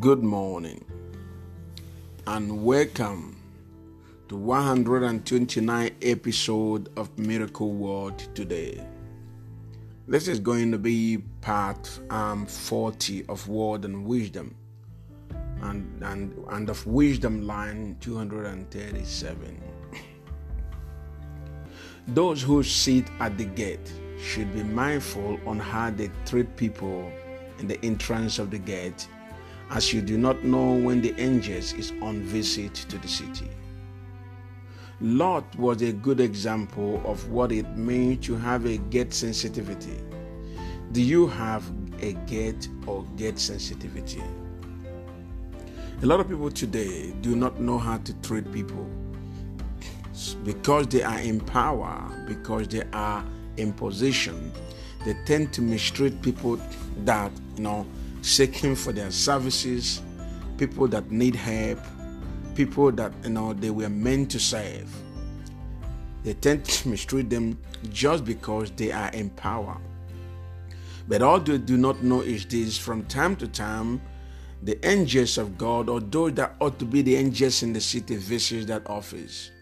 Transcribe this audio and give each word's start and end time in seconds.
Good 0.00 0.22
morning 0.22 0.84
and 2.26 2.64
welcome 2.64 3.40
to 4.28 4.36
129 4.36 5.90
episode 6.02 6.90
of 6.96 7.16
Miracle 7.16 7.70
World 7.70 8.18
today. 8.34 8.84
This 10.08 10.26
is 10.26 10.40
going 10.40 10.72
to 10.72 10.78
be 10.78 11.18
part 11.40 12.00
um, 12.10 12.46
40 12.46 13.26
of 13.28 13.48
Word 13.48 13.84
and 13.84 14.04
Wisdom 14.04 14.56
and, 15.62 16.02
and, 16.02 16.34
and 16.50 16.68
of 16.68 16.84
Wisdom 16.84 17.46
line 17.46 17.96
237. 18.00 19.62
Those 22.08 22.42
who 22.42 22.64
sit 22.64 23.06
at 23.20 23.38
the 23.38 23.44
gate 23.44 23.92
should 24.20 24.52
be 24.52 24.64
mindful 24.64 25.38
on 25.46 25.60
how 25.60 25.90
they 25.90 26.10
treat 26.26 26.56
people 26.56 27.10
in 27.60 27.68
the 27.68 27.82
entrance 27.84 28.40
of 28.40 28.50
the 28.50 28.58
gate 28.58 29.06
as 29.70 29.92
you 29.92 30.00
do 30.00 30.16
not 30.16 30.44
know 30.44 30.74
when 30.74 31.00
the 31.00 31.14
angels 31.20 31.72
is 31.72 31.92
on 32.02 32.22
visit 32.22 32.74
to 32.74 32.98
the 32.98 33.08
city. 33.08 33.48
Lot 35.00 35.44
was 35.56 35.82
a 35.82 35.92
good 35.92 36.20
example 36.20 37.02
of 37.04 37.30
what 37.30 37.52
it 37.52 37.76
means 37.76 38.24
to 38.26 38.36
have 38.36 38.64
a 38.64 38.78
gate 38.78 39.12
sensitivity. 39.12 39.98
Do 40.92 41.02
you 41.02 41.26
have 41.26 41.70
a 42.00 42.12
gate 42.26 42.68
or 42.86 43.04
gate 43.16 43.38
sensitivity? 43.38 44.22
A 46.02 46.06
lot 46.06 46.20
of 46.20 46.28
people 46.28 46.50
today 46.50 47.12
do 47.20 47.34
not 47.36 47.60
know 47.60 47.78
how 47.78 47.98
to 47.98 48.14
treat 48.20 48.50
people 48.52 48.88
because 50.44 50.86
they 50.86 51.02
are 51.02 51.18
in 51.20 51.40
power, 51.40 52.24
because 52.26 52.68
they 52.68 52.84
are 52.92 53.24
in 53.56 53.72
position. 53.72 54.52
They 55.04 55.14
tend 55.24 55.52
to 55.54 55.62
mistreat 55.62 56.22
people 56.22 56.58
that, 57.04 57.30
you 57.56 57.62
know, 57.62 57.86
seeking 58.26 58.74
for 58.74 58.92
their 58.92 59.10
services, 59.12 60.02
people 60.58 60.88
that 60.88 61.10
need 61.12 61.36
help, 61.36 61.78
people 62.56 62.90
that 62.90 63.12
you 63.22 63.30
know 63.30 63.52
they 63.52 63.70
were 63.70 63.88
meant 63.88 64.30
to 64.32 64.40
serve. 64.40 64.92
They 66.24 66.34
tend 66.34 66.64
to 66.64 66.88
mistreat 66.94 67.30
them 67.30 67.58
just 67.90 68.24
because 68.24 68.72
they 68.72 68.90
are 68.90 69.10
in 69.10 69.30
power. 69.30 69.78
But 71.06 71.22
all 71.22 71.38
they 71.38 71.58
do 71.58 71.76
not 71.76 72.02
know 72.02 72.20
is 72.22 72.44
this 72.46 72.76
from 72.76 73.04
time 73.04 73.36
to 73.36 73.46
time, 73.46 74.02
the 74.60 74.84
angels 74.84 75.38
of 75.38 75.56
God, 75.56 75.88
or 75.88 76.00
those 76.00 76.34
that 76.34 76.56
ought 76.60 76.80
to 76.80 76.84
be 76.84 77.02
the 77.02 77.14
angels 77.14 77.62
in 77.62 77.72
the 77.72 77.80
city, 77.80 78.16
visit 78.16 78.66
that 78.66 78.90
office. 78.90 79.52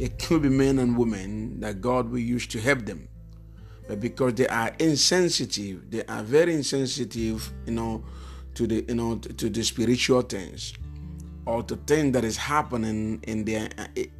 It 0.00 0.18
could 0.18 0.42
be 0.42 0.48
men 0.48 0.80
and 0.80 0.98
women 0.98 1.60
that 1.60 1.80
God 1.80 2.10
will 2.10 2.18
use 2.18 2.48
to 2.48 2.60
help 2.60 2.84
them 2.86 3.08
because 4.00 4.34
they 4.34 4.46
are 4.48 4.74
insensitive, 4.78 5.90
they 5.90 6.04
are 6.04 6.22
very 6.22 6.54
insensitive, 6.54 7.52
you 7.66 7.72
know, 7.72 8.04
to 8.54 8.66
the 8.66 8.84
you 8.88 8.94
know 8.94 9.16
to, 9.16 9.50
the 9.50 9.62
spiritual 9.62 10.22
things 10.22 10.72
or 11.46 11.62
to 11.62 11.76
things 11.76 12.12
that 12.12 12.24
is 12.24 12.36
happening 12.36 13.20
in 13.24 13.44
their 13.44 13.68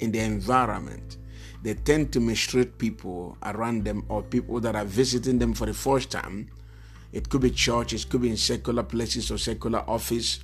in 0.00 0.12
their 0.12 0.26
environment. 0.26 1.18
They 1.62 1.74
tend 1.74 2.12
to 2.12 2.20
mistreat 2.20 2.76
people 2.76 3.38
around 3.42 3.84
them 3.84 4.04
or 4.10 4.22
people 4.22 4.60
that 4.60 4.76
are 4.76 4.84
visiting 4.84 5.38
them 5.38 5.54
for 5.54 5.64
the 5.64 5.72
first 5.72 6.10
time. 6.10 6.50
It 7.10 7.30
could 7.30 7.40
be 7.40 7.50
church, 7.50 7.94
it 7.94 8.06
could 8.10 8.20
be 8.20 8.28
in 8.28 8.36
secular 8.36 8.82
places 8.82 9.30
or 9.30 9.38
secular 9.38 9.82
office. 9.88 10.40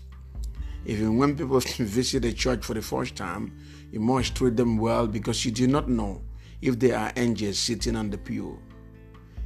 Even 0.86 1.18
when 1.18 1.36
people 1.36 1.60
visit 1.78 2.24
a 2.24 2.32
church 2.32 2.64
for 2.64 2.72
the 2.72 2.80
first 2.80 3.16
time, 3.16 3.54
you 3.92 4.00
must 4.00 4.34
treat 4.34 4.56
them 4.56 4.78
well 4.78 5.06
because 5.06 5.44
you 5.44 5.50
do 5.50 5.66
not 5.66 5.90
know 5.90 6.22
if 6.62 6.78
they 6.78 6.92
are 6.92 7.12
angels 7.16 7.58
sitting 7.58 7.96
on 7.96 8.08
the 8.08 8.16
pew 8.16 8.58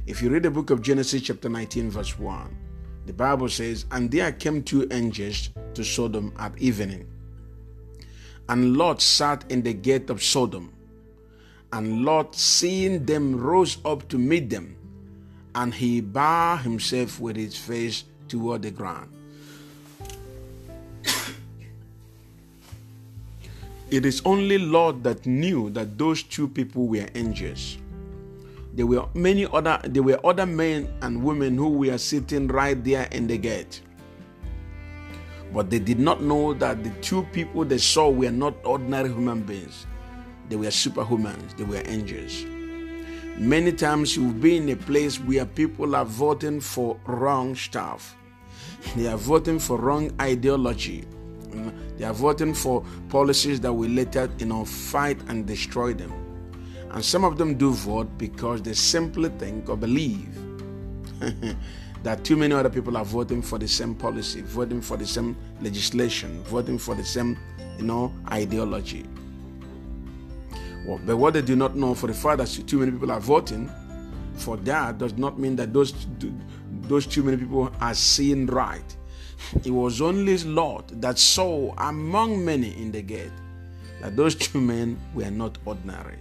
if 0.07 0.21
you 0.21 0.29
read 0.29 0.43
the 0.43 0.51
book 0.51 0.69
of 0.69 0.83
Genesis, 0.83 1.23
chapter 1.23 1.49
19, 1.49 1.89
verse 1.89 2.19
1, 2.19 2.55
the 3.07 3.13
Bible 3.13 3.49
says, 3.49 3.85
And 3.91 4.11
there 4.11 4.31
came 4.31 4.61
two 4.61 4.87
angels 4.91 5.49
to 5.73 5.83
Sodom 5.83 6.31
at 6.37 6.55
evening. 6.59 7.07
And 8.47 8.77
Lot 8.77 9.01
sat 9.01 9.43
in 9.49 9.63
the 9.63 9.73
gate 9.73 10.11
of 10.11 10.21
Sodom. 10.21 10.71
And 11.73 12.05
Lot, 12.05 12.35
seeing 12.35 13.03
them, 13.05 13.35
rose 13.35 13.79
up 13.83 14.07
to 14.09 14.19
meet 14.19 14.51
them. 14.51 14.77
And 15.55 15.73
he 15.73 16.01
bowed 16.01 16.57
himself 16.57 17.19
with 17.19 17.35
his 17.35 17.57
face 17.57 18.03
toward 18.27 18.61
the 18.61 18.69
ground. 18.69 19.09
it 23.89 24.05
is 24.05 24.21
only 24.23 24.59
Lot 24.59 25.01
that 25.01 25.25
knew 25.25 25.71
that 25.71 25.97
those 25.97 26.21
two 26.21 26.47
people 26.47 26.85
were 26.85 27.07
angels. 27.15 27.79
There 28.75 28.85
were 28.85 29.07
many 29.13 29.45
other 29.45 29.79
there 29.85 30.03
were 30.03 30.19
other 30.25 30.45
men 30.45 30.93
and 31.01 31.23
women 31.23 31.57
who 31.57 31.69
were 31.69 31.97
sitting 31.97 32.49
right 32.49 32.81
there 32.83 33.07
in 33.11 33.25
the 33.25 33.37
gate. 33.37 33.81
But 35.53 35.69
they 35.69 35.79
did 35.79 35.97
not 35.97 36.21
know 36.21 36.53
that 36.55 36.83
the 36.83 36.89
two 37.01 37.23
people 37.31 37.63
they 37.63 37.77
saw 37.77 38.09
were 38.09 38.31
not 38.31 38.53
ordinary 38.65 39.07
human 39.07 39.43
beings. 39.43 39.85
They 40.49 40.57
were 40.57 40.65
superhumans, 40.65 41.55
they 41.55 41.63
were 41.63 41.83
angels. 41.85 42.43
Many 43.37 43.71
times 43.71 44.17
you've 44.17 44.41
been 44.41 44.63
in 44.63 44.77
a 44.77 44.81
place 44.81 45.21
where 45.21 45.45
people 45.45 45.95
are 45.95 46.05
voting 46.05 46.59
for 46.59 46.99
wrong 47.05 47.55
stuff. 47.55 48.17
They 48.97 49.07
are 49.07 49.17
voting 49.17 49.59
for 49.59 49.77
wrong 49.77 50.11
ideology. 50.19 51.05
Mm, 51.49 51.97
they 51.97 52.03
are 52.03 52.13
voting 52.13 52.53
for 52.53 52.85
policies 53.07 53.61
that 53.61 53.71
will 53.71 53.89
later, 53.89 54.29
you 54.37 54.47
know, 54.47 54.65
fight 54.65 55.17
and 55.29 55.45
destroy 55.45 55.93
them. 55.93 56.24
And 56.95 57.03
some 57.03 57.25
of 57.25 57.37
them 57.37 57.55
do 57.55 57.71
vote 57.73 58.17
because 58.17 58.61
they 58.61 58.71
simply 58.71 59.27
think 59.37 59.67
or 59.67 59.75
believe 59.75 60.29
that 62.03 62.23
too 62.23 62.37
many 62.37 62.53
other 62.53 62.69
people 62.69 62.95
are 62.95 63.03
voting 63.03 63.41
for 63.41 63.59
the 63.59 63.67
same 63.67 63.93
policy, 63.95 64.41
voting 64.41 64.79
for 64.79 64.95
the 64.95 65.05
same 65.05 65.35
legislation, 65.61 66.41
voting 66.43 66.77
for 66.77 66.95
the 66.95 67.03
same, 67.03 67.37
you 67.77 67.83
know, 67.83 68.13
ideology. 68.31 69.05
Well, 70.85 71.01
but 71.05 71.17
what 71.17 71.33
they 71.33 71.41
do 71.41 71.57
not 71.57 71.75
know 71.75 71.95
for 71.95 72.07
the 72.07 72.13
fact 72.13 72.37
that 72.37 72.47
too 72.65 72.79
many 72.79 72.91
people 72.91 73.11
are 73.11 73.19
voting 73.19 73.69
for 74.35 74.55
that 74.57 74.97
does 74.97 75.17
not 75.17 75.37
mean 75.37 75.57
that 75.57 75.73
those 75.73 75.93
those 76.83 77.05
too 77.05 77.23
many 77.23 77.35
people 77.35 77.71
are 77.81 77.93
seeing 77.93 78.45
right. 78.45 78.95
It 79.65 79.71
was 79.71 79.99
only 79.99 80.37
Lot 80.37 81.01
that 81.01 81.19
saw 81.19 81.73
among 81.77 82.45
many 82.45 82.69
in 82.81 82.91
the 82.93 83.01
gate 83.01 83.33
that 84.01 84.15
those 84.15 84.33
two 84.35 84.61
men 84.61 84.97
were 85.13 85.29
not 85.29 85.57
ordinary. 85.65 86.19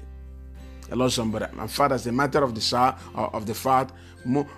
Hello, 0.90 1.08
somebody. 1.08 1.46
My 1.54 1.66
father, 1.66 1.94
as 1.94 2.06
a 2.06 2.12
matter 2.12 2.42
of 2.44 2.54
the 2.54 2.76
uh, 2.76 2.94
of 3.14 3.46
the 3.46 3.54
fact, 3.54 3.92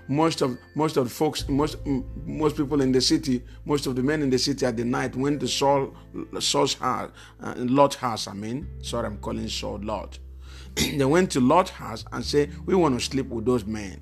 most 0.08 0.42
of 0.42 0.58
most 0.74 0.96
of 0.96 1.04
the 1.04 1.10
folks, 1.10 1.48
most 1.48 1.78
most 2.24 2.56
people 2.56 2.80
in 2.80 2.90
the 2.90 3.00
city, 3.00 3.44
most 3.64 3.86
of 3.86 3.94
the 3.94 4.02
men 4.02 4.22
in 4.22 4.30
the 4.30 4.38
city 4.38 4.66
at 4.66 4.76
the 4.76 4.84
night 4.84 5.14
went 5.14 5.38
to 5.40 5.46
Saul 5.46 5.94
Saul's 6.40 6.74
house, 6.74 7.12
uh, 7.40 7.54
Lot's 7.56 7.94
house. 7.94 8.26
I 8.26 8.32
mean, 8.32 8.66
sorry, 8.82 9.06
I'm 9.06 9.18
calling 9.18 9.48
Saul 9.48 9.78
Lot. 9.82 10.18
they 10.74 11.04
went 11.04 11.30
to 11.30 11.40
Lot's 11.40 11.70
house 11.70 12.04
and 12.10 12.24
said, 12.24 12.50
"We 12.66 12.74
want 12.74 12.98
to 12.98 13.04
sleep 13.04 13.28
with 13.28 13.44
those 13.44 13.64
men." 13.64 14.00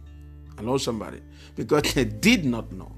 I 0.56 0.62
Hello, 0.62 0.78
somebody, 0.78 1.20
because 1.56 1.82
they 1.92 2.06
did 2.06 2.46
not 2.46 2.72
know 2.72 2.92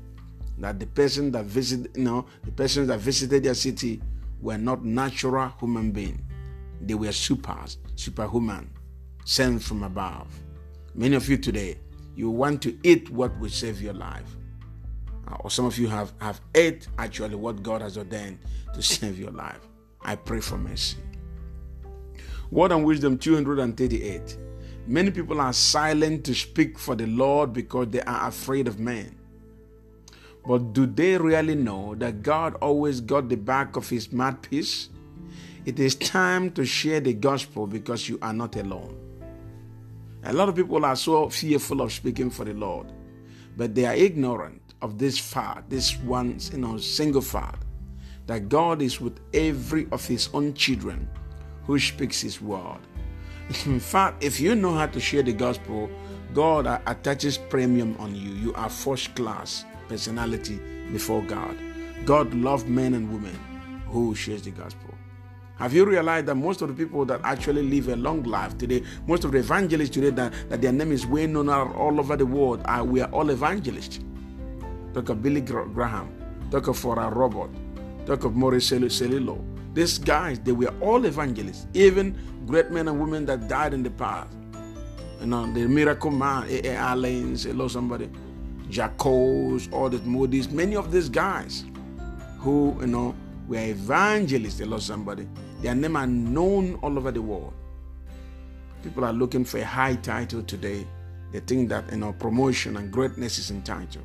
that 0.59 0.79
the 0.79 0.87
person 0.87 1.33
that 1.33 1.47
visited, 1.47 1.97
you 1.97 2.05
know, 2.05 2.27
the 2.45 2.53
persons 2.53 2.87
that 2.89 3.01
visited 3.01 3.43
their 3.43 3.55
city 3.55 4.01
were 4.41 4.59
not 4.59 4.85
natural 4.85 5.53
human 5.59 5.91
beings. 5.91 6.21
They 6.81 6.95
were 6.95 7.11
supers, 7.11 7.79
superhuman 7.97 8.71
sent 9.27 9.61
from 9.61 9.83
above. 9.83 10.29
Many 10.95 11.17
of 11.17 11.29
you 11.29 11.37
today, 11.37 11.77
you 12.15 12.31
want 12.31 12.63
to 12.63 12.79
eat 12.85 13.11
what 13.11 13.37
will 13.41 13.51
save 13.51 13.83
your 13.83 13.93
life. 13.93 14.37
Uh, 15.29 15.35
or 15.41 15.51
some 15.51 15.67
of 15.67 15.77
you 15.77 15.89
have, 15.89 16.13
have 16.21 16.41
ate 16.55 16.87
actually 16.97 17.35
what 17.35 17.61
God 17.63 17.83
has 17.83 17.99
ordained 17.99 18.39
to 18.73 18.81
save 18.83 19.19
your 19.19 19.33
life. 19.33 19.59
I 20.01 20.15
pray 20.15 20.41
for 20.41 20.57
mercy. 20.57 20.99
Word 22.53 22.71
and 22.71 22.85
Wisdom 22.85 23.19
238. 23.19 24.39
Many 24.87 25.11
people 25.11 25.41
are 25.41 25.53
silent 25.53 26.25
to 26.27 26.35
speak 26.35 26.79
for 26.79 26.95
the 26.95 27.07
Lord 27.07 27.53
because 27.53 27.89
they 27.89 28.03
are 28.03 28.29
afraid 28.29 28.69
of 28.69 28.79
men. 28.79 29.19
But 30.47 30.73
do 30.73 30.87
they 30.87 31.19
really 31.19 31.57
know 31.57 31.97
that 31.97 32.23
God 32.23 32.55
always 32.63 33.01
got 33.01 33.29
the 33.29 33.37
back 33.37 33.75
of 33.75 33.89
his 33.89 34.13
mouthpiece? 34.13 34.91
It 35.65 35.81
is 35.81 35.97
time 35.97 36.53
to 36.53 36.65
share 36.65 37.01
the 37.01 37.13
gospel 37.13 37.67
because 37.67 38.09
you 38.09 38.21
are 38.23 38.33
not 38.33 38.55
alone. 38.55 39.06
A 40.29 40.33
lot 40.33 40.49
of 40.49 40.57
people 40.57 40.85
are 40.85 40.97
so 40.97 41.29
fearful 41.29 41.81
of 41.81 41.93
speaking 41.93 42.31
for 42.31 42.45
the 42.45 42.53
Lord, 42.53 42.93
but 43.57 43.77
they 43.77 43.85
are 43.85 43.95
ignorant 43.95 44.61
of 44.83 44.99
this 44.99 45.17
fact, 45.17 45.71
this 45.71 45.97
one, 45.99 46.41
you 46.51 46.59
know, 46.59 46.79
single 46.79 47.21
fact, 47.21 47.65
that 48.27 48.49
God 48.49 48.83
is 48.83 49.01
with 49.01 49.21
every 49.33 49.87
of 49.93 50.05
His 50.05 50.29
own 50.35 50.53
children 50.55 51.09
who 51.63 51.79
speaks 51.79 52.21
His 52.23 52.43
word. 52.43 52.81
In 53.67 53.79
fact, 53.79 54.25
if 54.25 54.41
you 54.41 54.57
know 54.57 54.75
how 54.75 54.87
to 54.87 54.99
share 54.99 55.23
the 55.23 55.33
gospel, 55.33 55.89
God 56.35 56.67
attaches 56.87 57.39
premium 57.39 57.97
on 58.01 58.13
you. 58.17 58.31
You 58.33 58.53
are 58.55 58.69
first 58.69 59.15
class 59.15 59.65
personality 59.89 60.59
before 60.91 61.23
God. 61.23 61.57
God 62.05 62.35
loves 62.35 62.65
men 62.65 62.95
and 62.95 63.13
women 63.13 63.39
who 63.87 64.17
shares 64.17 64.43
the 64.43 64.51
gospel. 64.51 64.86
Have 65.57 65.73
you 65.73 65.87
realized 65.87 66.27
that 66.27 66.35
most 66.35 66.61
of 66.61 66.69
the 66.69 66.75
people 66.75 67.07
that 67.07 67.21
actually 67.25 67.63
live 67.63 67.89
a 67.89 67.97
long 67.97 68.23
life 68.25 68.59
today, 68.59 68.83
most 69.07 69.25
of 69.25 69.33
the 69.33 69.39
evangelists 69.39 69.89
today, 69.91 70.11
that, 70.11 70.33
that 70.51 70.61
their 70.61 70.73
name 70.73 70.93
is 70.93 71.07
well 71.07 71.27
known 71.27 71.49
all 71.49 71.99
over 71.99 72.15
the 72.15 72.27
world, 72.27 72.61
are 72.67 72.85
we 72.85 73.01
are 73.01 73.11
all 73.11 73.31
evangelists. 73.31 74.01
Talk 74.93 75.09
of 75.09 75.23
Billy 75.23 75.41
Graham, 75.41 76.13
talk 76.51 76.69
of 76.69 76.85
Oral 76.85 77.11
Roberts, 77.11 77.59
Talk 78.05 78.25
of 78.25 78.37
Morris 78.37 78.71
Cerullo. 78.71 79.43
These 79.73 79.99
guys, 79.99 80.39
they 80.41 80.53
were 80.53 80.73
all 80.81 81.05
evangelists, 81.07 81.67
even 81.73 82.17
great 82.47 82.71
men 82.71 82.89
and 82.89 83.01
women 83.01 83.25
that 83.25 83.49
died 83.49 83.73
in 83.73 83.83
the 83.83 83.91
past. 83.91 84.37
You 85.21 85.27
know, 85.27 85.51
the 85.53 85.67
miracle 85.67 86.11
man, 86.11 86.45
A. 86.51 86.69
A. 86.69 86.75
Allen, 86.77 87.35
hello 87.35 87.69
somebody, 87.69 88.11
Jacques, 88.71 89.07
all 89.07 89.89
the 89.89 90.01
Moody's, 90.05 90.51
many 90.51 90.77
of 90.77 90.93
these 90.93 91.09
guys 91.09 91.65
who, 92.41 92.77
you 92.81 92.87
know, 92.89 93.15
were 93.49 93.59
evangelists, 93.59 94.59
hello 94.59 94.79
somebody. 94.79 95.29
Their 95.63 95.75
name 95.75 95.97
are 95.97 96.07
known 96.07 96.75
all 96.83 96.97
over 96.97 97.11
the 97.11 97.23
world. 97.23 97.55
People 98.83 99.05
are 99.05 99.13
looking 99.13 99.45
for 99.45 99.59
a 99.59 99.65
high 99.65 99.97
title 99.97 100.43
today. 100.43 100.87
They 101.33 101.41
think 101.41 101.69
that 101.71 101.91
you 101.91 101.99
know 101.99 102.13
promotion 102.13 102.77
and 102.77 102.93
greatness 102.93 103.39
is 103.39 103.51
in 103.51 103.63
title. 103.63 104.03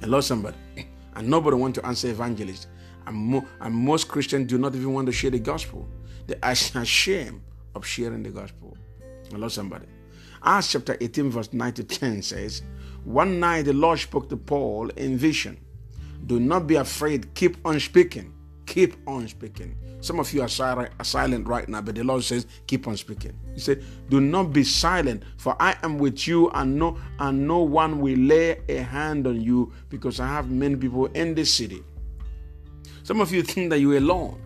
Hello, 0.00 0.20
somebody. 0.20 0.56
And 1.16 1.28
nobody 1.28 1.56
want 1.56 1.74
to 1.74 1.84
answer 1.84 2.08
evangelist. 2.08 2.68
And, 3.04 3.16
mo- 3.16 3.44
and 3.60 3.74
most 3.74 4.06
Christians 4.06 4.46
do 4.46 4.56
not 4.56 4.72
even 4.76 4.92
want 4.92 5.06
to 5.06 5.12
share 5.12 5.32
the 5.32 5.40
gospel. 5.40 5.88
They 6.28 6.36
are 6.40 6.52
ashamed 6.52 7.40
of 7.74 7.84
sharing 7.84 8.22
the 8.22 8.30
gospel. 8.30 8.76
Hello, 9.32 9.48
somebody. 9.48 9.86
Acts 10.44 10.70
chapter 10.72 10.96
18, 11.00 11.30
verse 11.30 11.52
9 11.52 11.72
to 11.72 11.82
10 11.84 12.22
says, 12.22 12.62
One 13.04 13.40
night 13.40 13.62
the 13.62 13.72
Lord 13.72 13.98
spoke 13.98 14.28
to 14.28 14.36
Paul 14.36 14.90
in 14.90 15.18
vision. 15.18 15.58
Do 16.26 16.40
not 16.40 16.66
be 16.66 16.76
afraid, 16.76 17.34
keep 17.34 17.56
on 17.64 17.80
speaking. 17.80 18.32
Keep 18.66 18.96
on 19.06 19.26
speaking. 19.28 19.76
Some 20.00 20.20
of 20.20 20.32
you 20.32 20.42
are 20.42 20.48
silent 20.48 21.48
right 21.48 21.68
now, 21.68 21.80
but 21.80 21.94
the 21.94 22.04
Lord 22.04 22.22
says, 22.22 22.46
keep 22.66 22.86
on 22.86 22.96
speaking. 22.96 23.36
He 23.54 23.60
said, 23.60 23.82
do 24.10 24.20
not 24.20 24.52
be 24.52 24.62
silent, 24.62 25.24
for 25.38 25.56
I 25.58 25.76
am 25.82 25.98
with 25.98 26.28
you, 26.28 26.50
and 26.50 26.78
no, 26.78 26.98
and 27.18 27.48
no 27.48 27.60
one 27.60 28.00
will 28.00 28.18
lay 28.18 28.60
a 28.68 28.82
hand 28.82 29.26
on 29.26 29.40
you, 29.40 29.72
because 29.88 30.20
I 30.20 30.28
have 30.28 30.50
many 30.50 30.76
people 30.76 31.06
in 31.06 31.34
this 31.34 31.52
city. 31.52 31.82
Some 33.02 33.20
of 33.20 33.32
you 33.32 33.42
think 33.42 33.70
that 33.70 33.80
you're 33.80 33.96
alone. 33.96 34.40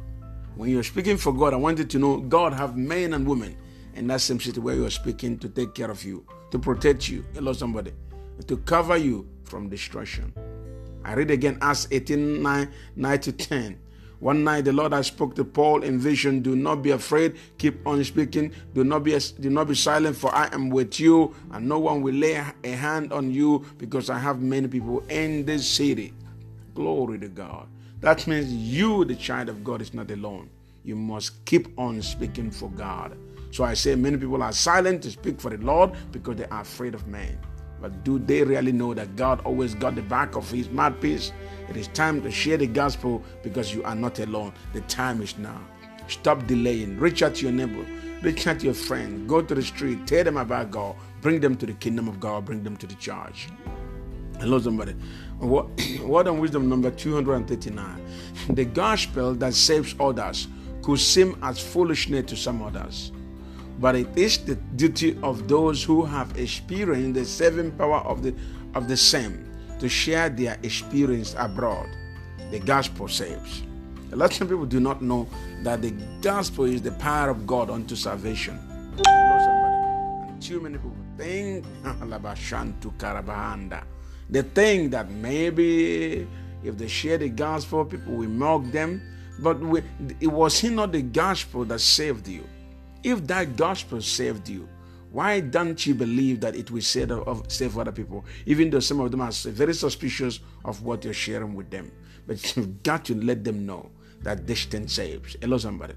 When 0.55 0.71
you're 0.71 0.85
speaking 0.85 1.17
for 1.17 1.33
God, 1.33 1.53
I 1.53 1.57
want 1.57 1.79
you 1.79 1.85
to 1.85 1.99
know 1.99 2.21
God 2.21 2.53
have 2.55 2.77
men 2.77 3.13
and 3.13 3.27
women 3.27 3.57
in 3.95 4.07
that 4.07 4.21
same 4.21 4.41
city 4.41 4.61
where 4.61 4.75
you're 4.75 4.91
speaking 4.91 5.39
to 5.41 5.49
take 5.49 5.75
care 5.75 5.91
of 5.91 6.03
you, 6.05 6.25
to 6.51 6.59
protect 6.59 7.09
you. 7.09 7.25
Hello, 7.35 7.53
somebody. 7.53 7.93
To 8.47 8.57
cover 8.59 8.97
you 8.97 9.29
from 9.45 9.69
destruction. 9.69 10.33
I 11.05 11.15
read 11.15 11.31
again 11.31 11.59
Acts 11.61 11.89
18 11.91 12.43
9, 12.43 12.73
9 12.97 13.21
to 13.21 13.33
10. 13.33 13.79
One 14.23 14.45
night 14.45 14.67
the 14.67 14.73
Lord 14.73 14.93
I 14.93 15.01
spoke 15.01 15.35
to 15.35 15.45
Paul 15.45 15.83
in 15.83 15.99
vision. 15.99 16.43
Do 16.43 16.55
not 16.55 16.77
be 16.77 16.93
afraid. 16.93 17.37
Keep 17.59 17.85
on 17.85 18.05
speaking. 18.05 18.53
Do 18.73 18.85
not 18.85 19.03
be 19.03 19.19
do 19.41 19.51
not 19.51 19.67
be 19.67 19.75
silent, 19.75 20.17
for 20.17 20.33
I 20.33 20.49
am 20.53 20.71
with 20.71 21.01
you, 21.01 21.35
and 21.51 21.69
no 21.69 21.81
one 21.81 22.03
will 22.03 22.15
lay 22.15 22.35
a 22.63 22.69
hand 22.69 23.13
on 23.13 23.33
you, 23.33 23.67
because 23.79 24.11
I 24.11 24.19
have 24.21 24.41
many 24.41 24.69
people 24.69 25.01
in 25.09 25.45
this 25.45 25.69
city. 25.69 26.15
Glory 26.73 27.19
to 27.19 27.29
God. 27.29 27.67
That 27.99 28.25
means 28.29 28.53
you, 28.53 29.05
the 29.05 29.17
child 29.17 29.49
of 29.49 29.65
God, 29.65 29.83
is 29.83 29.93
not 29.93 30.09
alone. 30.13 30.51
You 30.85 30.95
must 30.95 31.45
keep 31.45 31.77
on 31.77 32.01
speaking 32.01 32.53
for 32.53 32.71
God. 32.71 33.17
So 33.51 33.65
I 33.65 33.75
say 33.75 33.97
many 33.97 34.19
people 34.19 34.43
are 34.43 34.53
silent 34.53 35.03
to 35.03 35.11
speak 35.11 35.41
for 35.41 35.51
the 35.51 35.59
Lord 35.59 35.93
because 36.13 36.37
they 36.37 36.47
are 36.47 36.61
afraid 36.61 36.95
of 36.95 37.07
man. 37.09 37.39
But 37.83 38.05
do 38.05 38.21
they 38.21 38.45
really 38.45 38.71
know 38.71 38.95
that 38.95 39.17
God 39.17 39.41
always 39.45 39.75
got 39.75 39.97
the 39.97 40.03
back 40.03 40.37
of 40.37 40.49
his 40.49 40.71
mouthpiece? 40.71 41.33
It 41.69 41.77
is 41.77 41.89
time 41.89 42.23
to 42.23 42.31
share 42.31 42.57
the 42.57 42.69
gospel 42.69 43.25
because 43.43 43.75
you 43.75 43.83
are 43.83 43.97
not 43.97 44.21
alone. 44.21 44.53
The 44.73 44.83
time 44.83 45.21
is 45.21 45.37
now. 45.37 45.61
Stop 46.07 46.47
delaying. 46.47 46.97
Reach 47.01 47.25
out 47.25 47.35
to 47.35 47.43
your 47.43 47.53
neighbor. 47.53 47.85
Reach 48.23 48.47
out 48.47 48.61
to 48.61 48.67
your 48.67 48.75
friend. 48.75 49.29
Go 49.29 49.43
to 49.43 49.53
the 49.53 49.63
street. 49.63 50.07
Tell 50.07 50.23
them 50.23 50.37
about 50.37 50.71
God. 50.71 50.95
Bring 51.23 51.41
them 51.41 51.57
to 51.57 51.67
the 51.67 51.73
kingdom 51.73 52.07
of 52.07 52.21
God. 52.21 52.45
Bring 52.45 52.63
them 52.63 52.77
to 52.77 52.87
the 52.87 52.95
church. 52.95 53.49
Hello, 54.39 54.61
somebody. 54.61 54.95
Word 55.41 56.27
and 56.29 56.41
wisdom 56.41 56.69
number 56.69 56.93
239. 56.93 58.07
The 58.55 58.65
gospel 58.65 59.35
that 59.35 59.55
saves 59.55 59.97
others 59.99 60.47
could 60.83 61.01
seem 61.01 61.37
as 61.43 61.59
foolishness 61.61 62.27
to 62.27 62.37
some 62.37 62.63
others 62.63 63.11
but 63.83 63.97
it 63.97 64.07
is 64.17 64.39
the 64.39 64.55
duty 64.77 65.19
of 65.25 65.49
those 65.49 65.83
who 65.83 66.05
have 66.05 66.39
experienced 66.39 67.15
the 67.15 67.25
saving 67.25 67.73
power 67.73 67.99
of 68.07 68.23
the 68.23 68.33
of 68.77 68.87
the 68.87 68.97
same 68.97 69.45
to 69.81 69.89
share 69.89 70.31
their 70.31 70.57
experience 70.63 71.35
abroad. 71.37 71.89
The 72.53 72.61
gospel 72.61 73.09
saves. 73.09 73.65
A 74.13 74.17
lot 74.17 74.41
of 74.41 74.49
people 74.49 74.67
do 74.67 74.79
not 74.79 75.03
know 75.03 75.27
that 75.65 75.83
the 75.83 75.91
gospel 76.21 76.67
is 76.67 76.81
the 76.81 76.93
power 76.93 77.31
of 77.31 77.45
God 77.45 77.71
unto 77.71 77.97
salvation. 77.97 78.57
And 79.05 80.41
too 80.41 80.61
many 80.61 80.79
people 80.79 80.95
think 81.17 81.65
they 84.31 84.43
think 84.43 84.93
that 84.93 85.11
maybe 85.11 86.29
if 86.63 86.79
they 86.79 86.87
share 86.87 87.19
the 87.19 87.31
gospel, 87.31 87.85
people 87.85 88.15
will 88.15 88.29
mock 88.29 88.63
them. 88.71 89.03
But 89.41 89.57
it 90.21 90.29
was 90.29 90.63
not 90.63 90.93
the 90.93 91.03
gospel 91.03 91.65
that 91.65 91.81
saved 91.81 92.29
you. 92.29 92.45
If 93.05 93.27
that 93.27 93.57
gospel 93.57 94.01
saved 94.01 94.49
you, 94.49 94.69
why 95.11 95.41
don't 95.41 95.85
you 95.87 95.95
believe 95.95 96.41
that 96.41 96.55
it 96.55 96.71
will 96.71 96.81
save, 96.81 97.11
of, 97.11 97.51
save 97.51 97.77
other 97.77 97.93
people, 97.93 98.25
even 98.47 98.71
though 98.71 98.81
some 98.81 99.01
of 99.01 99.11
them 99.11 99.21
are 99.21 99.33
very 99.33 99.75
suspicious 99.75 100.41
of 100.65 100.83
what 100.83 101.05
you're 101.05 101.13
sharing 101.13 101.55
with 101.55 101.71
them? 101.71 101.91
But 102.27 102.57
you've 102.57 102.83
got 102.83 103.05
to 103.07 103.15
let 103.15 103.45
them 103.45 103.67
know 103.67 103.91
that 104.23 104.47
this 104.47 104.65
thing 104.65 104.89
saves. 104.89 105.37
Hello, 105.41 105.59
somebody. 105.59 105.95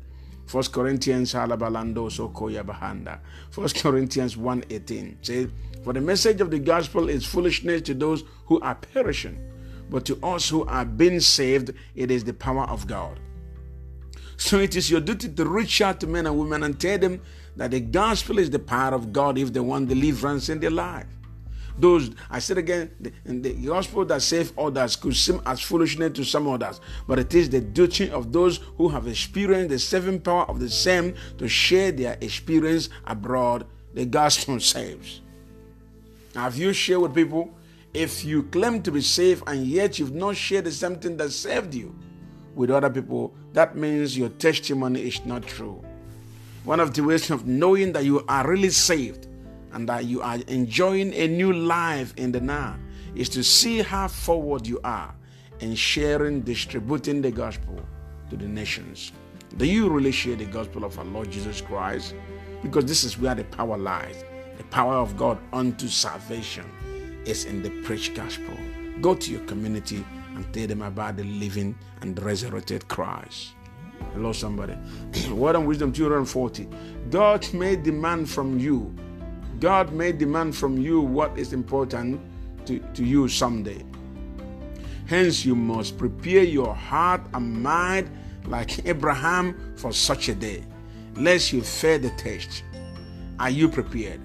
First 0.47 0.73
Corinthians 0.73 1.33
halabalando 1.33 2.09
sokoya 2.09 2.63
bahanda. 2.63 3.19
First 3.51 3.77
Corinthians 3.77 4.35
1:18 4.35 5.25
says, 5.25 5.49
For 5.83 5.93
the 5.93 6.01
message 6.01 6.41
of 6.41 6.51
the 6.51 6.59
gospel 6.59 7.09
is 7.09 7.25
foolishness 7.25 7.81
to 7.83 7.93
those 7.93 8.23
who 8.45 8.59
are 8.61 8.75
perishing, 8.75 9.39
but 9.89 10.05
to 10.05 10.19
us 10.23 10.49
who 10.49 10.65
are 10.65 10.85
being 10.85 11.19
saved, 11.19 11.71
it 11.95 12.11
is 12.11 12.23
the 12.23 12.33
power 12.33 12.63
of 12.65 12.85
God. 12.87 13.19
So 14.37 14.59
it 14.59 14.75
is 14.75 14.91
your 14.91 15.01
duty 15.01 15.29
to 15.29 15.45
reach 15.45 15.81
out 15.81 15.99
to 16.01 16.07
men 16.07 16.27
and 16.27 16.37
women 16.37 16.63
and 16.63 16.79
tell 16.79 16.97
them 16.97 17.21
that 17.55 17.71
the 17.71 17.79
gospel 17.79 18.39
is 18.39 18.49
the 18.49 18.59
power 18.59 18.93
of 18.93 19.13
God 19.13 19.37
if 19.37 19.53
they 19.53 19.59
want 19.59 19.87
deliverance 19.89 20.49
in 20.49 20.59
their 20.59 20.71
life. 20.71 21.07
Those, 21.77 22.11
I 22.29 22.39
said 22.39 22.57
again, 22.57 22.91
the, 22.99 23.11
the 23.25 23.53
gospel 23.53 24.05
that 24.05 24.21
saves 24.21 24.53
others 24.57 24.95
could 24.95 25.15
seem 25.15 25.41
as 25.45 25.61
foolishness 25.61 26.13
to 26.13 26.23
some 26.23 26.47
others, 26.47 26.79
but 27.05 27.19
it 27.19 27.33
is 27.33 27.49
the 27.49 27.59
duty 27.59 28.09
of 28.11 28.31
those 28.31 28.59
who 28.77 28.87
have 28.89 29.07
experienced 29.07 29.69
the 29.69 29.79
saving 29.79 30.21
power 30.21 30.45
of 30.45 30.59
the 30.59 30.69
same 30.69 31.15
to 31.37 31.47
share 31.49 31.91
their 31.91 32.17
experience 32.21 32.89
abroad. 33.05 33.65
The 33.93 34.05
gospel 34.05 34.59
saves. 34.59 35.21
Have 36.33 36.57
you 36.57 36.71
shared 36.73 37.01
with 37.01 37.15
people? 37.15 37.57
If 37.93 38.25
you 38.25 38.43
claim 38.43 38.81
to 38.83 38.91
be 38.91 39.01
saved 39.01 39.43
and 39.47 39.65
yet 39.65 39.99
you've 39.99 40.13
not 40.13 40.35
shared 40.35 40.65
the 40.65 40.71
same 40.71 40.97
thing 40.97 41.15
that 41.17 41.31
saved 41.31 41.73
you, 41.73 41.95
with 42.55 42.71
other 42.71 42.89
people, 42.89 43.35
that 43.53 43.75
means 43.75 44.17
your 44.17 44.29
testimony 44.29 45.01
is 45.01 45.23
not 45.25 45.43
true. 45.43 45.83
One 46.63 46.79
of 46.79 46.93
the 46.93 47.03
ways 47.03 47.29
of 47.29 47.45
knowing 47.45 47.93
that 47.93 48.05
you 48.05 48.25
are 48.27 48.47
really 48.47 48.71
saved 48.71 49.27
and 49.73 49.87
that 49.89 50.05
you 50.05 50.21
are 50.21 50.37
enjoying 50.47 51.13
a 51.13 51.27
new 51.27 51.53
life 51.53 52.13
in 52.17 52.31
the 52.31 52.39
now 52.39 52.77
is 53.13 53.29
to 53.29 53.43
see 53.43 53.81
how 53.81 54.07
forward 54.07 54.65
you 54.65 54.79
are 54.83 55.13
in 55.59 55.75
sharing, 55.75 56.41
distributing 56.41 57.21
the 57.21 57.31
gospel 57.31 57.79
to 58.29 58.37
the 58.37 58.47
nations. 58.47 59.11
Do 59.57 59.65
you 59.65 59.89
really 59.89 60.11
share 60.11 60.35
the 60.35 60.45
gospel 60.45 60.83
of 60.83 60.97
our 60.97 61.05
Lord 61.05 61.31
Jesus 61.31 61.61
Christ? 61.61 62.15
Because 62.63 62.85
this 62.85 63.03
is 63.03 63.19
where 63.19 63.35
the 63.35 63.43
power 63.43 63.77
lies. 63.77 64.23
The 64.57 64.63
power 64.65 64.95
of 64.95 65.15
God 65.17 65.37
unto 65.53 65.87
salvation 65.87 66.65
is 67.25 67.45
in 67.45 67.61
the 67.61 67.69
preached 67.83 68.15
gospel. 68.15 68.57
Go 69.01 69.15
to 69.15 69.31
your 69.31 69.41
community 69.41 70.03
and 70.35 70.51
tell 70.53 70.67
them 70.67 70.81
about 70.81 71.17
the 71.17 71.23
living 71.23 71.75
and 72.01 72.21
resurrected 72.21 72.87
Christ. 72.87 73.53
Hello, 74.13 74.31
somebody. 74.31 74.75
Word 75.31 75.55
and 75.55 75.67
Wisdom 75.67 75.91
240. 75.91 76.67
God 77.09 77.53
may 77.53 77.75
demand 77.75 78.29
from 78.29 78.59
you. 78.59 78.93
God 79.59 79.93
may 79.93 80.11
demand 80.11 80.55
from 80.55 80.77
you 80.77 81.01
what 81.01 81.37
is 81.37 81.53
important 81.53 82.21
to, 82.65 82.79
to 82.79 83.03
you 83.03 83.27
someday. 83.27 83.83
Hence, 85.07 85.45
you 85.45 85.55
must 85.55 85.97
prepare 85.97 86.43
your 86.43 86.73
heart 86.73 87.21
and 87.33 87.61
mind 87.61 88.09
like 88.47 88.85
Abraham 88.85 89.73
for 89.75 89.91
such 89.93 90.29
a 90.29 90.35
day, 90.35 90.63
lest 91.15 91.53
you 91.53 91.61
fear 91.61 91.97
the 91.97 92.09
test. 92.11 92.63
Are 93.39 93.49
you 93.49 93.69
prepared? 93.69 94.21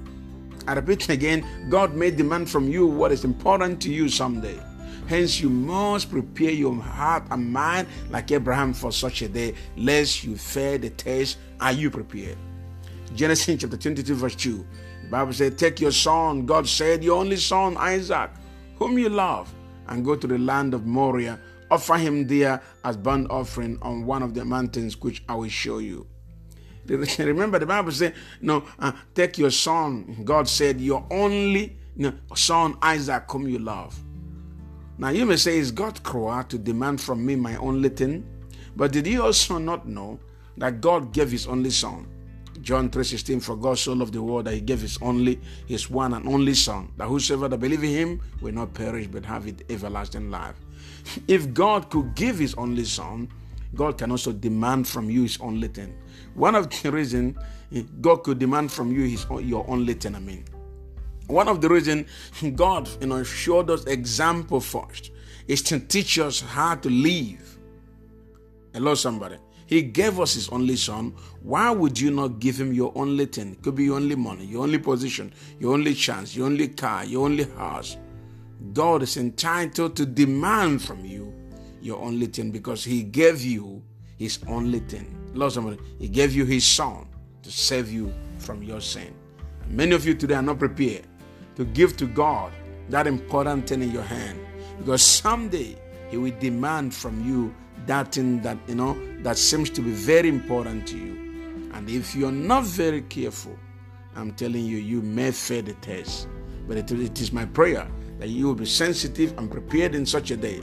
I 0.66 0.74
repeat 0.74 1.08
again 1.08 1.46
God 1.68 1.94
may 1.94 2.10
demand 2.10 2.50
from 2.50 2.68
you 2.68 2.86
what 2.86 3.12
is 3.12 3.24
important 3.24 3.80
to 3.82 3.90
you 3.90 4.08
someday. 4.08 4.58
Hence, 5.08 5.40
you 5.40 5.50
must 5.50 6.08
prepare 6.08 6.52
your 6.52 6.74
heart 6.76 7.24
and 7.30 7.52
mind 7.52 7.88
like 8.10 8.30
Abraham 8.30 8.72
for 8.72 8.92
such 8.92 9.22
a 9.22 9.28
day, 9.28 9.54
lest 9.76 10.22
you 10.22 10.36
fear 10.36 10.78
the 10.78 10.90
test. 10.90 11.38
Are 11.60 11.72
you 11.72 11.90
prepared? 11.90 12.38
Genesis 13.16 13.60
chapter 13.60 13.76
22, 13.76 14.14
verse 14.14 14.36
2. 14.36 14.64
The 15.02 15.08
Bible 15.10 15.32
said, 15.32 15.58
Take 15.58 15.80
your 15.80 15.90
son, 15.90 16.46
God 16.46 16.68
said, 16.68 17.02
your 17.02 17.18
only 17.18 17.38
son, 17.38 17.76
Isaac, 17.76 18.30
whom 18.76 18.98
you 18.98 19.08
love, 19.08 19.52
and 19.88 20.04
go 20.04 20.14
to 20.14 20.26
the 20.28 20.38
land 20.38 20.74
of 20.74 20.86
Moriah. 20.86 21.40
Offer 21.72 21.96
him 21.96 22.26
there 22.28 22.62
as 22.84 22.96
burnt 22.96 23.30
offering 23.30 23.78
on 23.82 24.06
one 24.06 24.22
of 24.22 24.34
the 24.34 24.44
mountains 24.44 25.00
which 25.00 25.24
I 25.28 25.34
will 25.34 25.48
show 25.48 25.78
you. 25.78 26.06
Remember, 27.18 27.58
the 27.58 27.66
Bible 27.66 27.92
said, 27.92 28.14
No, 28.40 28.64
uh, 28.78 28.92
take 29.14 29.38
your 29.38 29.50
son. 29.50 30.22
God 30.24 30.48
said, 30.48 30.80
Your 30.80 31.06
only 31.10 31.76
son, 32.34 32.76
Isaac, 32.82 33.24
whom 33.30 33.48
you 33.48 33.58
love. 33.58 33.98
Now 34.98 35.10
you 35.10 35.24
may 35.24 35.36
say, 35.36 35.58
Is 35.58 35.70
God 35.70 36.02
cruel 36.02 36.44
to 36.44 36.58
demand 36.58 37.00
from 37.00 37.24
me 37.24 37.36
my 37.36 37.56
only 37.56 37.88
thing? 37.90 38.24
But 38.76 38.92
did 38.92 39.06
you 39.06 39.22
also 39.22 39.58
not 39.58 39.86
know 39.86 40.18
that 40.56 40.80
God 40.80 41.12
gave 41.12 41.30
his 41.30 41.46
only 41.46 41.70
son? 41.70 42.06
John 42.62 42.90
3:16 42.90 43.40
For 43.42 43.56
God 43.56 43.78
so 43.78 43.92
loved 43.94 44.12
the 44.12 44.22
world 44.22 44.44
that 44.44 44.54
he 44.54 44.60
gave 44.60 44.80
his 44.82 44.98
only 45.00 45.40
his 45.66 45.88
one 45.88 46.12
and 46.14 46.28
only 46.28 46.54
son 46.54 46.92
that 46.96 47.08
whosoever 47.08 47.48
that 47.48 47.58
believe 47.58 47.82
in 47.82 47.90
him 47.90 48.20
will 48.40 48.52
not 48.52 48.74
perish 48.74 49.06
but 49.06 49.24
have 49.24 49.46
it 49.46 49.64
everlasting 49.70 50.30
life. 50.30 50.56
If 51.28 51.54
God 51.54 51.90
could 51.90 52.14
give 52.14 52.38
his 52.38 52.54
only 52.54 52.84
son, 52.84 53.28
God 53.74 53.98
can 53.98 54.10
also 54.10 54.32
demand 54.32 54.88
from 54.88 55.10
you 55.10 55.22
his 55.22 55.38
only 55.40 55.68
thing. 55.68 55.94
One 56.34 56.54
of 56.54 56.68
the 56.70 56.90
reasons 56.90 57.36
God 58.00 58.24
could 58.24 58.38
demand 58.38 58.72
from 58.72 58.90
you 58.92 59.04
his 59.04 59.26
your 59.42 59.64
only 59.68 59.94
thing, 59.94 60.14
I 60.14 60.18
mean. 60.18 60.44
One 61.26 61.46
of 61.46 61.60
the 61.60 61.68
reasons 61.68 62.08
God, 62.56 62.88
you 63.00 63.06
know, 63.06 63.22
showed 63.22 63.70
us 63.70 63.84
example 63.84 64.60
first 64.60 65.12
is 65.46 65.62
to 65.62 65.78
teach 65.78 66.18
us 66.18 66.40
how 66.40 66.74
to 66.76 66.90
live. 66.90 67.58
Hello, 68.72 68.94
somebody. 68.94 69.36
He 69.66 69.82
gave 69.82 70.18
us 70.18 70.34
his 70.34 70.48
only 70.48 70.74
son. 70.74 71.14
Why 71.42 71.70
would 71.70 71.98
you 71.98 72.10
not 72.10 72.40
give 72.40 72.60
him 72.60 72.72
your 72.72 72.92
only 72.96 73.26
thing? 73.26 73.52
It 73.52 73.62
could 73.62 73.76
be 73.76 73.84
your 73.84 73.96
only 73.96 74.16
money, 74.16 74.44
your 74.44 74.64
only 74.64 74.78
position, 74.78 75.32
your 75.60 75.74
only 75.74 75.94
chance, 75.94 76.34
your 76.34 76.46
only 76.46 76.66
car, 76.68 77.04
your 77.04 77.26
only 77.26 77.44
house. 77.44 77.96
God 78.72 79.02
is 79.02 79.16
entitled 79.16 79.94
to 79.96 80.06
demand 80.06 80.82
from 80.82 81.04
you 81.04 81.29
your 81.82 81.98
only 82.00 82.26
thing 82.26 82.50
because 82.50 82.84
he 82.84 83.02
gave 83.02 83.42
you 83.42 83.82
his 84.18 84.38
only 84.46 84.80
thing. 84.80 85.16
Lord, 85.34 85.52
somebody, 85.52 85.78
he 85.98 86.08
gave 86.08 86.34
you 86.34 86.44
his 86.44 86.64
son 86.64 87.06
to 87.42 87.50
save 87.50 87.90
you 87.90 88.12
from 88.38 88.62
your 88.62 88.80
sin. 88.80 89.14
Many 89.68 89.94
of 89.94 90.04
you 90.06 90.14
today 90.14 90.34
are 90.34 90.42
not 90.42 90.58
prepared 90.58 91.06
to 91.56 91.64
give 91.64 91.96
to 91.98 92.06
God 92.06 92.52
that 92.88 93.06
important 93.06 93.68
thing 93.68 93.82
in 93.82 93.92
your 93.92 94.02
hand 94.02 94.40
because 94.78 95.02
someday 95.02 95.76
He 96.10 96.16
will 96.16 96.36
demand 96.40 96.94
from 96.94 97.24
you 97.24 97.54
that 97.86 98.12
thing 98.12 98.42
that 98.42 98.58
you 98.66 98.74
know 98.74 98.98
that 99.22 99.38
seems 99.38 99.70
to 99.70 99.80
be 99.80 99.90
very 99.90 100.28
important 100.28 100.88
to 100.88 100.98
you. 100.98 101.70
And 101.72 101.88
if 101.88 102.16
you're 102.16 102.32
not 102.32 102.64
very 102.64 103.02
careful, 103.02 103.56
I'm 104.16 104.32
telling 104.32 104.64
you, 104.64 104.78
you 104.78 105.02
may 105.02 105.30
fail 105.30 105.62
the 105.62 105.74
test. 105.74 106.28
But 106.66 106.78
it, 106.78 106.90
it 106.90 107.20
is 107.20 107.32
my 107.32 107.44
prayer 107.44 107.86
that 108.18 108.28
you 108.28 108.46
will 108.46 108.54
be 108.54 108.66
sensitive 108.66 109.36
and 109.38 109.50
prepared 109.50 109.94
in 109.94 110.04
such 110.04 110.30
a 110.30 110.36
day 110.36 110.62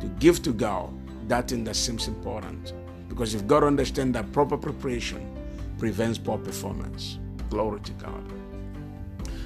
to 0.00 0.06
give 0.18 0.42
to 0.42 0.52
God 0.52 0.92
that 1.28 1.48
thing 1.48 1.64
that 1.64 1.76
seems 1.76 2.08
important. 2.08 2.72
Because 3.08 3.34
if 3.34 3.46
God 3.46 3.64
understands 3.64 4.14
that 4.14 4.30
proper 4.32 4.56
preparation 4.56 5.34
prevents 5.78 6.18
poor 6.18 6.38
performance. 6.38 7.18
Glory 7.50 7.80
to 7.80 7.92
God. 7.92 8.24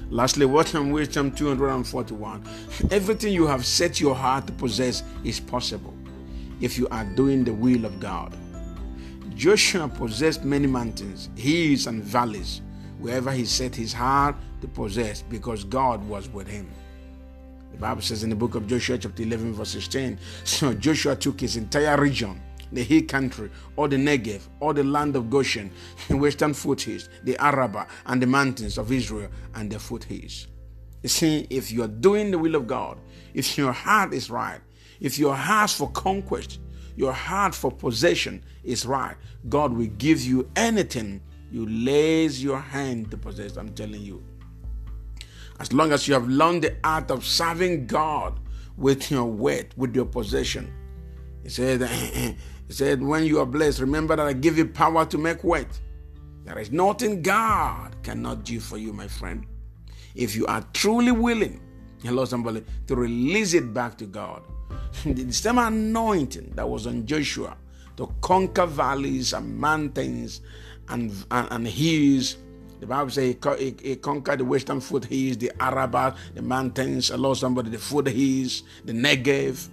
Lastly, 0.09 0.45
Word 0.45 0.73
and 0.75 0.93
Wisdom 0.93 1.31
241? 1.31 2.43
Everything 2.91 3.33
you 3.33 3.47
have 3.47 3.65
set 3.65 3.99
your 3.99 4.15
heart 4.15 4.45
to 4.47 4.53
possess 4.53 5.03
is 5.23 5.39
possible 5.39 5.93
if 6.61 6.77
you 6.77 6.87
are 6.89 7.05
doing 7.15 7.43
the 7.43 7.53
will 7.53 7.85
of 7.85 7.99
God. 7.99 8.35
Joshua 9.35 9.87
possessed 9.87 10.43
many 10.43 10.67
mountains, 10.67 11.29
hills, 11.35 11.87
and 11.87 12.03
valleys 12.03 12.61
wherever 12.99 13.31
he 13.31 13.45
set 13.45 13.75
his 13.75 13.91
heart 13.91 14.35
to 14.61 14.67
possess 14.67 15.21
because 15.23 15.63
God 15.63 16.07
was 16.07 16.29
with 16.29 16.47
him. 16.47 16.69
The 17.73 17.79
Bible 17.79 18.01
says 18.01 18.23
in 18.23 18.29
the 18.29 18.35
book 18.35 18.55
of 18.55 18.67
Joshua, 18.67 18.97
chapter 18.97 19.23
11, 19.23 19.53
verse 19.53 19.69
16 19.71 20.17
so 20.43 20.73
Joshua 20.73 21.15
took 21.15 21.41
his 21.41 21.57
entire 21.57 21.99
region 21.99 22.41
the 22.73 22.83
hill 22.83 23.03
country, 23.03 23.49
or 23.75 23.87
the 23.87 23.95
Negev, 23.95 24.41
or 24.59 24.73
the 24.73 24.83
land 24.83 25.15
of 25.15 25.29
Goshen, 25.29 25.71
the 26.07 26.17
western 26.17 26.53
foothills, 26.53 27.09
the 27.23 27.37
Arabah, 27.37 27.85
and 28.07 28.21
the 28.21 28.27
mountains 28.27 28.77
of 28.77 28.91
Israel 28.91 29.29
and 29.55 29.71
their 29.71 29.79
foothills. 29.79 30.47
You 31.01 31.09
see, 31.09 31.47
if 31.49 31.71
you're 31.71 31.87
doing 31.87 32.31
the 32.31 32.39
will 32.39 32.55
of 32.55 32.65
God, 32.65 32.97
if 33.33 33.57
your 33.57 33.71
heart 33.71 34.13
is 34.13 34.29
right, 34.29 34.61
if 34.99 35.19
your 35.19 35.35
heart 35.35 35.69
for 35.69 35.91
conquest, 35.91 36.59
your 36.95 37.13
heart 37.13 37.53
for 37.53 37.71
possession 37.71 38.43
is 38.63 38.85
right, 38.85 39.15
God 39.49 39.73
will 39.73 39.87
give 39.97 40.21
you 40.21 40.49
anything 40.55 41.21
you 41.51 41.67
lays 41.67 42.43
your 42.43 42.59
hand 42.59 43.11
to 43.11 43.17
possess. 43.17 43.57
I'm 43.57 43.73
telling 43.73 44.01
you. 44.01 44.23
As 45.59 45.71
long 45.71 45.91
as 45.91 46.07
you 46.07 46.13
have 46.13 46.27
learned 46.27 46.63
the 46.63 46.75
art 46.83 47.11
of 47.11 47.25
serving 47.25 47.87
God 47.87 48.39
with 48.77 49.11
your 49.11 49.25
weight, 49.25 49.71
with 49.77 49.95
your 49.95 50.05
possession. 50.05 50.73
He 51.43 51.49
said, 51.49 51.81
He 52.67 52.73
said, 52.73 53.01
When 53.01 53.25
you 53.25 53.39
are 53.39 53.45
blessed, 53.45 53.79
remember 53.79 54.15
that 54.15 54.25
I 54.25 54.33
give 54.33 54.57
you 54.57 54.67
power 54.67 55.05
to 55.05 55.17
make 55.17 55.43
weight. 55.43 55.79
There 56.45 56.57
is 56.59 56.71
nothing 56.71 57.21
God 57.21 57.95
cannot 58.03 58.43
do 58.43 58.59
for 58.59 58.77
you, 58.77 58.93
my 58.93 59.07
friend. 59.07 59.45
If 60.15 60.35
you 60.35 60.45
are 60.47 60.61
truly 60.73 61.11
willing, 61.11 61.61
hello, 62.03 62.25
somebody, 62.25 62.63
to 62.87 62.95
release 62.95 63.53
it 63.53 63.73
back 63.73 63.97
to 63.99 64.05
God. 64.05 64.43
the 65.05 65.31
same 65.31 65.57
anointing 65.57 66.51
that 66.55 66.67
was 66.67 66.87
on 66.87 67.05
Joshua 67.05 67.57
to 67.97 68.11
conquer 68.21 68.65
valleys 68.65 69.33
and 69.33 69.57
mountains 69.57 70.41
and, 70.89 71.11
and, 71.31 71.47
and 71.51 71.67
hills. 71.67 72.37
The 72.83 72.87
Bible 72.87 73.11
says 73.11 73.37
he, 73.59 73.75
he, 73.81 73.95
conquered 73.95 74.39
the 74.39 74.43
western 74.43 74.81
foothills, 74.81 75.37
the 75.37 75.53
Arabah, 75.57 76.17
the 76.35 76.41
mountains, 76.41 77.07
hello, 77.07 77.33
somebody, 77.33 77.69
the 77.69 77.77
foothills, 77.77 78.63
the 78.83 78.91
Negev. 78.91 79.69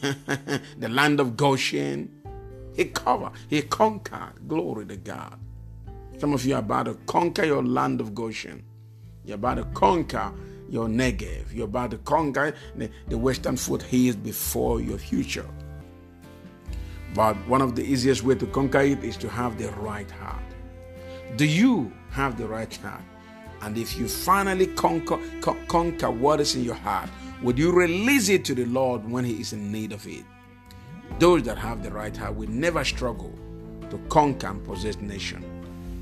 the 0.00 0.88
land 0.88 1.20
of 1.20 1.36
Goshen. 1.36 2.08
He 2.74 2.86
covered, 2.86 3.32
he 3.50 3.60
conquered. 3.60 4.48
Glory 4.48 4.86
to 4.86 4.96
God. 4.96 5.38
Some 6.16 6.32
of 6.32 6.42
you 6.46 6.54
are 6.54 6.60
about 6.60 6.84
to 6.84 6.94
conquer 7.04 7.44
your 7.44 7.62
land 7.62 8.00
of 8.00 8.14
Goshen. 8.14 8.64
You're 9.26 9.34
about 9.34 9.56
to 9.56 9.64
conquer 9.74 10.32
your 10.70 10.88
Negev. 10.88 11.52
You're 11.52 11.66
about 11.66 11.90
to 11.90 11.98
conquer 11.98 12.54
the, 12.74 12.88
the 13.08 13.18
western 13.18 13.58
foothills 13.58 14.16
before 14.16 14.80
your 14.80 14.96
future. 14.96 15.50
But 17.14 17.36
one 17.46 17.60
of 17.60 17.76
the 17.76 17.82
easiest 17.82 18.22
way 18.22 18.36
to 18.36 18.46
conquer 18.46 18.80
it 18.80 19.04
is 19.04 19.18
to 19.18 19.28
have 19.28 19.58
the 19.58 19.68
right 19.72 20.10
heart. 20.12 20.42
Do 21.36 21.46
you 21.46 21.90
have 22.10 22.36
the 22.36 22.46
right 22.46 22.74
heart? 22.76 23.00
And 23.62 23.78
if 23.78 23.96
you 23.96 24.06
finally 24.06 24.66
conquer, 24.66 25.18
conquer 25.40 26.10
what 26.10 26.40
is 26.40 26.56
in 26.56 26.62
your 26.62 26.74
heart, 26.74 27.08
would 27.42 27.58
you 27.58 27.72
release 27.72 28.28
it 28.28 28.44
to 28.46 28.54
the 28.54 28.66
Lord 28.66 29.08
when 29.10 29.24
He 29.24 29.40
is 29.40 29.54
in 29.54 29.72
need 29.72 29.92
of 29.92 30.06
it? 30.06 30.24
Those 31.18 31.42
that 31.44 31.56
have 31.56 31.82
the 31.82 31.90
right 31.90 32.14
heart 32.14 32.34
will 32.34 32.50
never 32.50 32.84
struggle 32.84 33.32
to 33.88 33.98
conquer 34.10 34.48
and 34.48 34.62
possess 34.62 34.96
nation. 34.96 35.42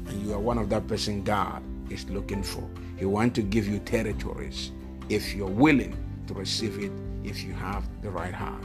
And 0.09 0.27
you 0.27 0.35
are 0.35 0.41
one 0.41 0.59
of 0.59 0.69
that 0.71 0.89
person 0.89 1.23
God 1.23 1.63
is 1.91 2.11
looking 2.11 2.43
for. 2.43 2.69
He 2.99 3.05
wants 3.05 3.37
to 3.37 3.43
give 3.43 3.69
you 3.69 3.79
territories 3.79 4.73
if 5.09 5.35
you're 5.35 5.47
willing 5.47 5.97
to 6.27 6.35
receive 6.35 6.79
it, 6.79 6.91
if 7.23 7.45
you 7.45 7.53
have 7.53 7.85
the 8.03 8.11
right 8.11 8.35
heart. 8.35 8.65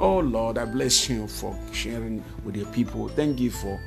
Oh 0.00 0.18
Lord, 0.18 0.58
I 0.58 0.64
bless 0.64 1.08
you 1.08 1.28
for 1.28 1.56
sharing 1.72 2.24
with 2.44 2.56
your 2.56 2.66
people. 2.66 3.08
Thank 3.08 3.38
you 3.38 3.50
for 3.52 3.80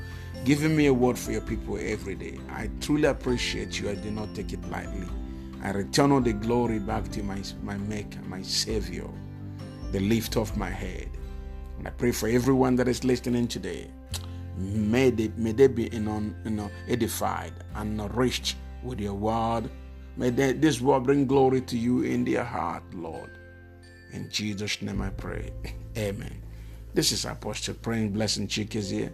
giving 0.44 0.76
me 0.76 0.88
a 0.88 0.94
word 0.94 1.18
for 1.18 1.32
your 1.32 1.42
people 1.42 1.78
every 1.80 2.16
day. 2.16 2.38
I 2.50 2.70
truly 2.82 3.06
appreciate 3.06 3.80
you. 3.80 3.90
I 3.90 3.96
do 3.96 4.12
not 4.12 4.36
take 4.36 4.52
it 4.54 4.64
lightly. 4.70 5.08
I 5.62 5.72
return 5.72 6.12
all 6.12 6.20
the 6.20 6.34
glory 6.34 6.80
back 6.80 7.10
to 7.12 7.24
my, 7.24 7.42
my 7.62 7.78
Maker, 7.78 8.20
my 8.28 8.42
Savior, 8.42 9.08
the 9.92 10.02
lift 10.02 10.36
of 10.36 10.58
my 10.58 10.70
head. 10.70 11.10
And 11.78 11.88
I 11.88 11.92
pray 11.92 12.12
for 12.12 12.28
everyone 12.28 12.76
that 12.76 12.90
is 12.90 13.04
listening 13.06 13.48
today. 13.48 13.90
May 14.58 15.10
they, 15.10 15.32
may 15.38 15.54
they 15.54 15.68
be 15.68 15.94
in 15.96 16.08
on, 16.08 16.36
you 16.44 16.52
know, 16.52 16.70
edified 16.88 17.54
and 17.76 17.96
nourished 17.96 18.58
with 18.84 19.00
your 19.00 19.14
word. 19.14 19.70
May 20.18 20.30
they, 20.30 20.52
this 20.54 20.82
word 20.82 21.06
bring 21.06 21.26
glory 21.26 21.62
to 21.62 21.78
you 21.78 22.02
in 22.02 22.26
their 22.26 22.44
heart, 22.44 22.84
Lord. 22.94 23.32
In 24.12 24.30
Jesus' 24.30 24.82
name 24.82 25.02
I 25.02 25.10
pray. 25.10 25.52
Amen. 25.98 26.42
This 26.94 27.12
is 27.12 27.26
Apostle 27.26 27.76
Praying 27.76 28.12
Blessing 28.12 28.48
Chikes 28.48 28.92
here, 28.92 29.12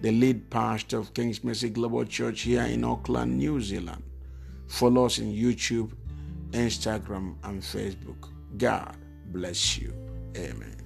the 0.00 0.10
lead 0.10 0.48
pastor 0.50 0.98
of 0.98 1.12
King's 1.14 1.44
Mercy 1.44 1.68
Global 1.68 2.04
Church 2.04 2.42
here 2.42 2.62
in 2.62 2.84
Auckland, 2.84 3.36
New 3.36 3.60
Zealand. 3.60 4.02
Follow 4.68 5.06
us 5.06 5.18
in 5.18 5.32
YouTube, 5.32 5.92
Instagram, 6.52 7.34
and 7.44 7.60
Facebook. 7.60 8.28
God 8.56 8.96
bless 9.26 9.78
you. 9.78 9.92
Amen. 10.36 10.79